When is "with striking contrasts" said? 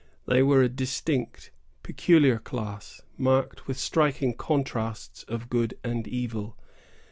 3.67-5.21